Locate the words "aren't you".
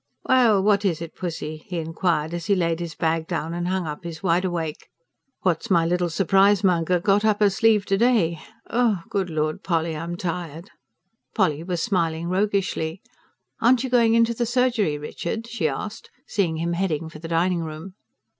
13.61-13.91